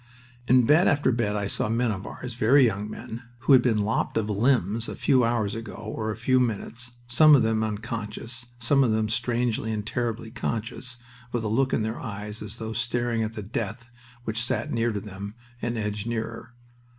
In 0.47 0.65
bed 0.65 0.87
after 0.87 1.11
bed 1.11 1.35
I 1.35 1.45
saw 1.45 1.69
men 1.69 1.91
of 1.91 2.07
ours, 2.07 2.33
very 2.33 2.65
young 2.65 2.89
men, 2.89 3.21
who 3.41 3.53
had 3.53 3.61
been 3.61 3.77
lopped 3.77 4.17
of 4.17 4.31
limbs 4.31 4.89
a 4.89 4.95
few 4.95 5.23
hours 5.23 5.53
ago 5.53 5.73
or 5.75 6.09
a 6.09 6.15
few 6.15 6.39
minutes, 6.39 6.93
some 7.07 7.35
of 7.35 7.43
them 7.43 7.63
unconscious, 7.63 8.47
some 8.59 8.83
of 8.83 8.89
them 8.89 9.09
strangely 9.09 9.71
and 9.71 9.85
terribly 9.85 10.31
conscious, 10.31 10.97
with 11.31 11.43
a 11.43 11.47
look 11.47 11.71
in 11.71 11.83
their 11.83 11.99
eyes 11.99 12.41
as 12.41 12.57
though 12.57 12.73
staring 12.73 13.21
at 13.21 13.33
the 13.33 13.43
death 13.43 13.91
which 14.23 14.43
sat 14.43 14.71
near 14.73 14.91
to 14.91 14.99
them, 14.99 15.35
and 15.61 15.77
edged 15.77 16.07
nearer. 16.07 16.55